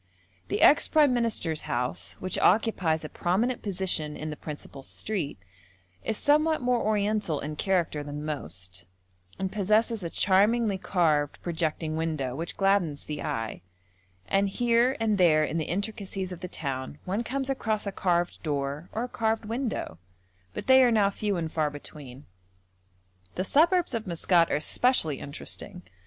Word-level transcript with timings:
The 0.47 0.63
ex 0.63 0.87
prime 0.87 1.13
minister's 1.13 1.69
house, 1.69 2.13
which 2.13 2.39
occupies 2.39 3.05
a 3.05 3.07
prominent 3.09 3.61
position 3.61 4.17
in 4.17 4.31
the 4.31 4.35
principal 4.35 4.81
street, 4.81 5.37
is 6.03 6.17
somewhat 6.17 6.59
more 6.59 6.81
Oriental 6.81 7.39
in 7.39 7.55
character 7.55 8.01
than 8.01 8.25
most, 8.25 8.87
and 9.37 9.51
possesses 9.51 10.01
a 10.01 10.09
charmingly 10.09 10.79
carved, 10.79 11.37
projecting 11.43 11.95
window, 11.97 12.35
which 12.35 12.57
gladdens 12.57 13.03
the 13.03 13.21
eye; 13.21 13.61
and 14.27 14.49
here 14.49 14.97
and 14.99 15.19
there 15.19 15.43
in 15.43 15.57
the 15.59 15.65
intricacies 15.65 16.31
of 16.31 16.39
the 16.39 16.47
town 16.47 16.97
one 17.05 17.23
comes 17.23 17.47
across 17.47 17.85
a 17.85 17.91
carved 17.91 18.41
door 18.41 18.89
or 18.93 19.03
a 19.03 19.07
carved 19.07 19.45
window, 19.45 19.99
but 20.55 20.65
they 20.65 20.83
are 20.83 20.89
now 20.89 21.11
few 21.11 21.37
and 21.37 21.51
far 21.51 21.69
between. 21.69 22.25
The 23.35 23.43
suburbs 23.43 23.93
of 23.93 24.07
Maskat 24.07 24.49
are 24.51 24.55
especially 24.55 25.19
interesting. 25.19 25.83